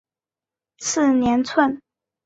[0.79, 1.79] 次年卒。